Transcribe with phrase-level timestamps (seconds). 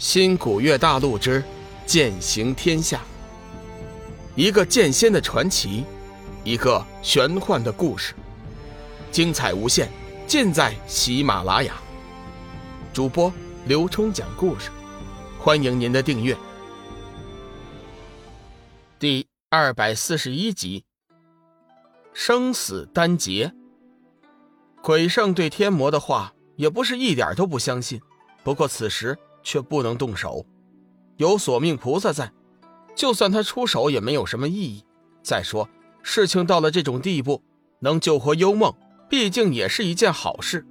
[0.00, 1.44] 新古月大陆之
[1.84, 3.02] 剑行天下，
[4.34, 5.84] 一个剑仙的传奇，
[6.42, 8.14] 一个玄幻的故事，
[9.12, 9.90] 精彩无限，
[10.26, 11.74] 尽在喜马拉雅。
[12.94, 13.30] 主播
[13.66, 14.70] 刘冲讲故事，
[15.38, 16.34] 欢迎您的订阅。
[18.98, 20.82] 第二百四十一集，
[22.14, 23.52] 生死单劫。
[24.80, 28.00] 鬼圣对天魔的话也不是一点都不相信，
[28.42, 29.18] 不过此时。
[29.42, 30.44] 却不能动手，
[31.16, 32.32] 有索命菩萨在，
[32.94, 34.84] 就算他出手也没有什么意义。
[35.22, 35.68] 再说，
[36.02, 37.42] 事情到了这种地步，
[37.80, 38.74] 能救活幽梦，
[39.08, 40.66] 毕竟也是一件好事。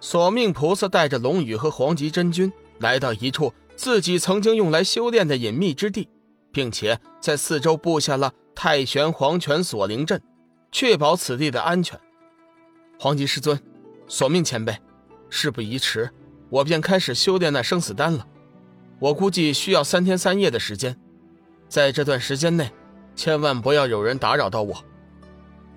[0.00, 6.08] 索命菩萨带着龙宇和黄极真君来到一处自己曾经用来修炼的隐秘之地，
[6.52, 10.20] 并且在四周布下了太玄黄泉锁灵阵，
[10.70, 11.98] 确保此地的安全。
[12.98, 13.60] 黄极师尊，
[14.06, 14.76] 索命前辈，
[15.28, 16.10] 事不宜迟。
[16.54, 18.24] 我便开始修炼那生死丹了，
[19.00, 20.96] 我估计需要三天三夜的时间，
[21.68, 22.70] 在这段时间内，
[23.16, 24.84] 千万不要有人打扰到我。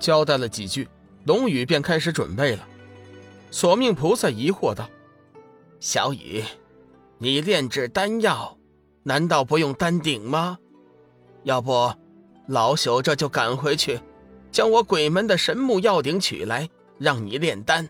[0.00, 0.88] 交代了几句，
[1.26, 2.66] 龙宇便开始准备了。
[3.52, 4.90] 索命菩萨疑惑道
[5.78, 6.42] ：“小雨，
[7.18, 8.58] 你炼制丹药，
[9.04, 10.58] 难道不用丹鼎吗？
[11.44, 11.92] 要不，
[12.48, 14.00] 老朽这就赶回去，
[14.50, 17.88] 将我鬼门的神木药鼎取来，让你炼丹。”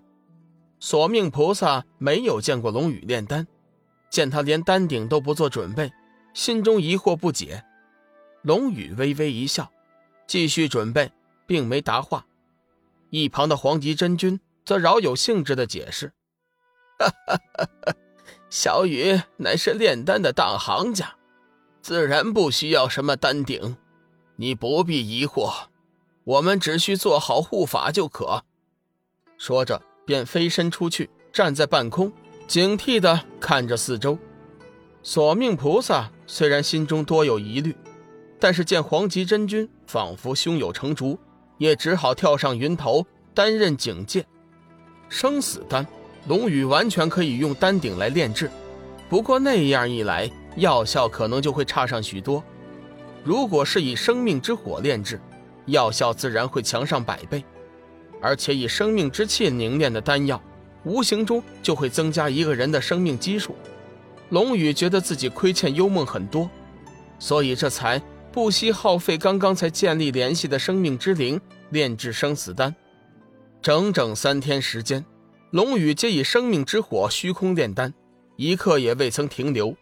[0.87, 3.47] 索命菩萨没有见过龙宇炼丹，
[4.11, 5.91] 见他连丹鼎都不做准备，
[6.35, 7.65] 心中疑惑不解。
[8.43, 9.73] 龙宇微微一笑，
[10.27, 11.11] 继续准备，
[11.47, 12.27] 并没答话。
[13.09, 16.13] 一旁的黄极真君则饶有兴致的解释
[17.01, 17.09] ：“哈
[17.57, 17.95] 哈
[18.51, 21.15] 小雨乃是炼丹的大行家，
[21.81, 23.79] 自然不需要什么丹鼎，
[24.37, 25.69] 你不必疑惑，
[26.25, 28.45] 我们只需做好护法就可。”
[29.39, 29.81] 说着。
[30.05, 32.13] 便飞身出去，站在半空，
[32.47, 34.19] 警惕地看着四周。
[35.03, 37.77] 索命菩萨虽然心中多有疑虑，
[38.39, 41.19] 但是见黄极真君仿佛胸有成竹，
[41.59, 44.25] 也只好跳上云头担任警戒。
[45.09, 45.87] 生死丹，
[46.27, 48.51] 龙宇完全可以用丹鼎来炼制，
[49.09, 52.43] 不过那样一来，药效可能就会差上许多。
[53.23, 55.21] 如果是以生命之火炼制，
[55.67, 57.45] 药效自然会强上百倍。
[58.21, 60.43] 而且以生命之气凝炼的丹药，
[60.85, 63.55] 无形中就会增加一个人的生命基数。
[64.31, 66.49] 龙宇觉得自己亏欠幽梦很多，
[67.19, 68.01] 所以这才
[68.33, 72.75] 不惜耗费刚刚才建立联系的生命之灵炼制生死丹。
[73.63, 75.05] 整整三天时间，
[75.51, 77.95] 龙宇皆以生命之火虚空炼丹，
[78.37, 79.77] 一刻也未曾停留。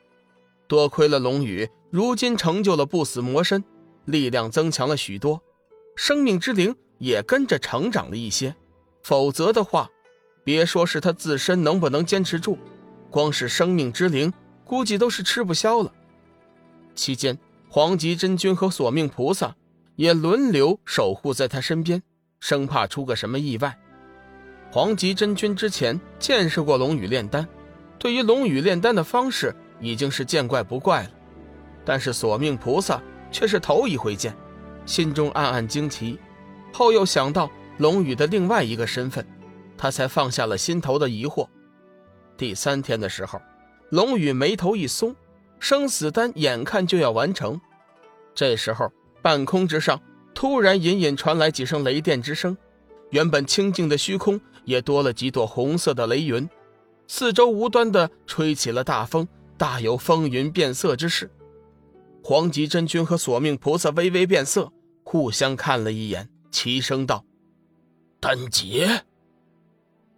[0.68, 3.62] 多亏了龙宇如今成就了不死魔身，
[4.04, 5.40] 力量增强了许多，
[5.96, 6.74] 生命之灵。
[7.02, 8.54] 也跟着成长了一些，
[9.02, 9.90] 否则的话，
[10.44, 12.56] 别说是他自身能不能坚持住，
[13.10, 14.32] 光是生命之灵，
[14.64, 15.92] 估计都是吃不消了。
[16.94, 17.36] 期间，
[17.68, 19.56] 黄极真君和索命菩萨
[19.96, 22.00] 也轮流守护在他身边，
[22.38, 23.76] 生怕出个什么意外。
[24.70, 27.48] 黄极真君之前见识过龙宇炼丹，
[27.98, 31.10] 对于龙宇炼丹的方式已经是见怪不怪了，
[31.84, 33.02] 但是索命菩萨
[33.32, 34.32] 却是头一回见，
[34.86, 36.16] 心中暗暗惊奇。
[36.72, 39.26] 后又想到龙宇的另外一个身份，
[39.76, 41.46] 他才放下了心头的疑惑。
[42.36, 43.40] 第三天的时候，
[43.90, 45.14] 龙宇眉头一松，
[45.60, 47.60] 生死丹眼看就要完成。
[48.34, 48.90] 这时候，
[49.20, 50.00] 半空之上
[50.34, 52.56] 突然隐隐传来几声雷电之声，
[53.10, 56.48] 原本清静的虚空也多了几朵红色的雷云，
[57.06, 59.28] 四周无端的吹起了大风，
[59.58, 61.30] 大有风云变色之势。
[62.24, 64.72] 黄极真君和索命菩萨微微变色，
[65.04, 66.28] 互相看了一眼。
[66.52, 67.24] 齐声道
[68.20, 69.04] ：“丹劫。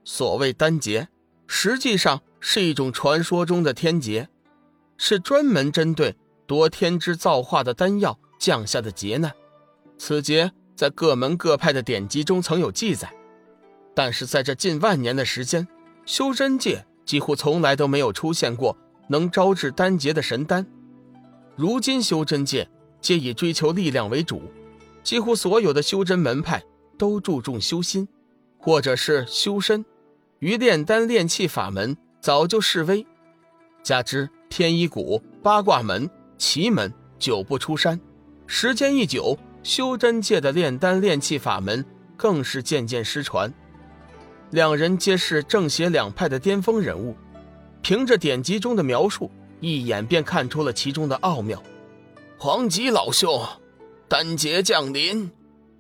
[0.05, 1.09] 所谓丹劫，
[1.47, 4.29] 实际上是一种传说中的天劫，
[4.99, 6.15] 是专门针对
[6.47, 9.33] 夺天之造化的丹药降下的劫难。
[9.97, 13.15] 此劫在各门各派的典籍中曾有记载，
[13.95, 15.67] 但是在这近万年的时间，
[16.05, 18.77] 修真界几乎从来都没有出现过
[19.09, 20.67] 能招致丹劫的神丹。
[21.57, 22.69] 如今修真界
[23.01, 24.43] 皆以追求力量为主。”
[25.05, 26.61] 几乎所有的修真门派
[26.99, 28.09] 都注重修心，
[28.59, 29.85] 或者是修身，
[30.39, 33.07] 于炼丹炼气法门早就式微。
[33.83, 36.09] 加之天一谷、八卦门、
[36.39, 38.01] 奇门久不出山，
[38.47, 41.85] 时间一久，修真界的炼丹炼气法门
[42.17, 43.53] 更是渐渐失传。
[44.53, 47.15] 两人皆是正邪两派的巅峰人物，
[47.83, 49.31] 凭着典籍中的描述，
[49.61, 51.63] 一眼便看出了其中的奥妙。
[52.39, 53.39] 黄吉老兄。
[54.07, 55.31] 丹劫降临，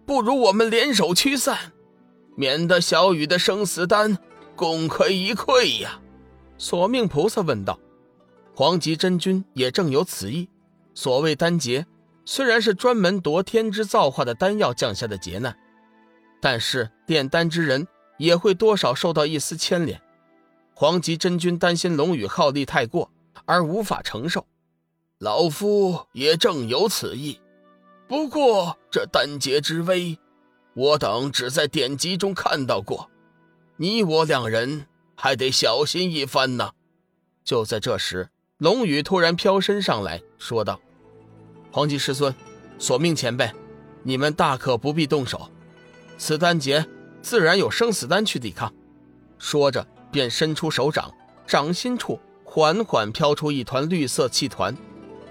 [0.06, 1.72] 不如我们联手驱散，
[2.36, 4.16] 免得小雨的生死丹
[4.56, 6.00] 功亏一篑呀。
[6.56, 7.78] 索命菩萨问道
[8.56, 10.48] ：“黄极真君也正有此意。
[10.94, 11.86] 所谓丹劫，
[12.24, 15.56] 虽然是专门夺天之造化的丹药降下的劫难，
[16.40, 17.86] 但是炼丹之人
[18.16, 20.00] 也会多少受到一丝牵连。
[20.72, 23.10] 黄极真君担心龙羽耗力太过
[23.44, 24.46] 而无法承受，
[25.18, 27.38] 老夫也正有此意。
[28.14, 30.16] 不过这丹劫之危，
[30.74, 33.10] 我等只在典籍中看到过，
[33.76, 36.70] 你我两人还得小心一番呢。
[37.42, 38.28] 就在这时，
[38.58, 40.80] 龙宇突然飘身上来说道
[41.72, 42.32] ：“黄极师尊，
[42.78, 43.50] 索命前辈，
[44.04, 45.50] 你们大可不必动手，
[46.16, 46.86] 此丹劫
[47.20, 48.72] 自然有生死丹去抵抗。”
[49.40, 49.84] 说着。
[50.12, 51.12] 便伸出手掌，
[51.44, 54.76] 掌心处缓缓飘出一团绿色气团，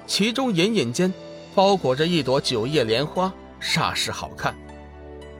[0.05, 1.13] 其中隐隐间
[1.55, 4.55] 包裹着一朵九叶莲花，煞是好看。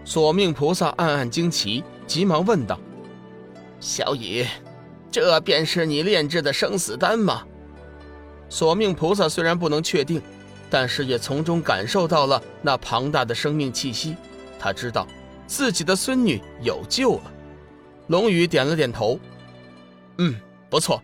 [0.05, 2.79] 索命菩萨暗暗惊奇，急忙问道
[3.79, 4.45] ：“小乙，
[5.09, 7.43] 这便是你炼制的生死丹吗？”
[8.49, 10.21] 索命菩萨虽然不能确定，
[10.69, 14.15] 但是也从中感受到了那庞大的生命气息，
[14.59, 15.07] 他知道
[15.47, 17.31] 自己的孙女有救了。
[18.07, 19.19] 龙宇点了点头。
[20.19, 20.35] 嗯，
[20.69, 21.01] 不错，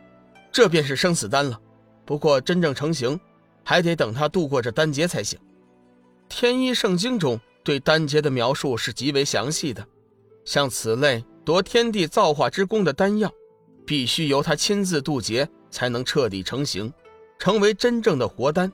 [0.51, 1.59] 这便是生死丹了。
[2.06, 3.19] 不过真正成型，
[3.69, 5.38] 还得等他度过这丹劫才行。
[6.27, 9.88] 天一圣经中对丹劫的描述是极为详细的，
[10.44, 13.31] 像此类夺天地造化之功的丹药，
[13.86, 16.92] 必须由他亲自渡劫才能彻底成型，
[17.38, 18.71] 成为真正的活丹。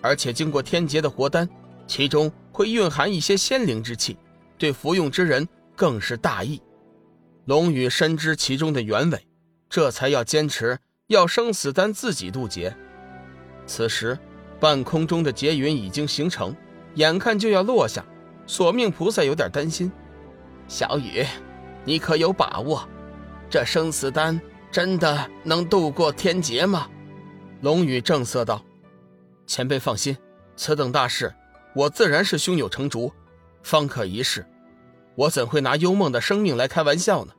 [0.00, 1.48] 而且经过天劫的活丹，
[1.88, 4.16] 其中会蕴含一些仙灵之气，
[4.56, 6.62] 对服用之人更是大益。
[7.46, 9.26] 龙宇深知其中的原委。
[9.68, 10.78] 这才要坚持
[11.08, 12.76] 要生死丹自己渡劫。
[13.66, 14.16] 此时，
[14.58, 16.54] 半空中的劫云已经形成，
[16.94, 18.04] 眼看就要落下。
[18.46, 19.90] 索命菩萨有点担心
[20.68, 21.26] ：“小雨，
[21.84, 22.88] 你可有把握？
[23.50, 26.88] 这生死丹真的能渡过天劫吗？”
[27.62, 28.62] 龙宇正色道
[29.46, 30.16] ：“前辈放心，
[30.56, 31.34] 此等大事，
[31.74, 33.12] 我自然是胸有成竹，
[33.62, 34.46] 方可一试。
[35.16, 37.32] 我怎会拿幽梦的生命来开玩笑呢？”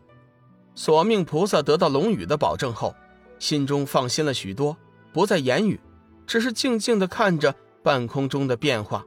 [0.75, 2.93] 索命菩萨得到龙宇的保证后，
[3.39, 4.75] 心中放心了许多，
[5.13, 5.79] 不再言语，
[6.27, 9.05] 只是静静地看着半空中的变化。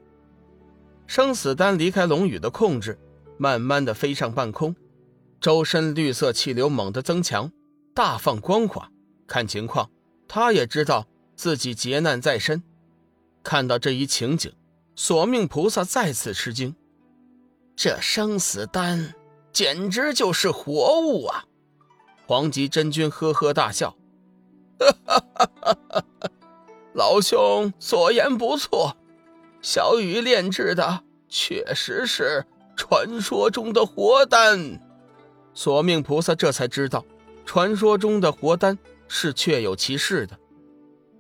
[1.07, 2.99] 生死丹离开龙宇的控制，
[3.37, 4.75] 慢慢地飞上半空，
[5.41, 7.53] 周身绿色气流猛地增强，
[7.95, 8.91] 大放光华。
[9.27, 9.91] 看情况，
[10.27, 11.07] 他也知道
[11.37, 12.63] 自己劫难在身。
[13.43, 14.53] 看到这一情景，
[14.97, 16.75] 索命菩萨再次吃惊：
[17.77, 19.15] 这生死丹
[19.53, 21.45] 简直就是活物啊！
[22.27, 23.97] 黄极真君呵呵大笑
[24.79, 26.05] ：“哈哈哈哈哈！
[26.93, 28.97] 老兄所言不错，
[29.63, 32.45] 小雨炼制的确实是
[32.77, 34.81] 传说中的活丹。”
[35.55, 37.05] 索命菩萨这才知道，
[37.45, 40.39] 传说中的活丹是确有其事的。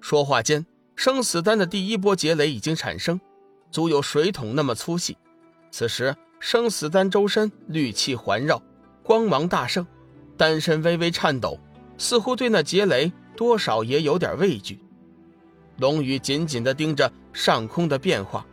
[0.00, 0.64] 说话间，
[0.96, 3.20] 生死丹的第一波劫雷已经产生，
[3.70, 5.16] 足有水桶那么粗细。
[5.70, 8.62] 此时，生死丹周身绿气环绕，
[9.02, 9.86] 光芒大盛。
[10.36, 11.58] 丹身微微颤抖，
[11.98, 14.82] 似乎对那劫雷多少也有点畏惧。
[15.80, 18.46] 龙宇紧紧地盯着上空的变化，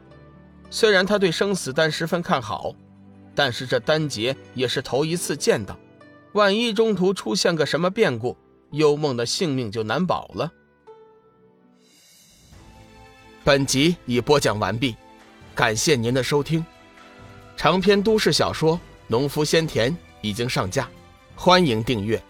[0.69, 2.73] 虽然他对生死丹十分看好，
[3.35, 5.77] 但是这丹劫也是头一次见到，
[6.31, 8.37] 万一中途出现个什么变故，
[8.71, 10.49] 幽梦的性命就难保了。
[13.43, 14.95] 本集已播讲完毕，
[15.53, 16.65] 感谢您的收听。
[17.57, 18.75] 长篇都市小说
[19.07, 19.91] 《农夫先田》
[20.21, 20.89] 已经上架。
[21.35, 22.21] 欢迎订阅。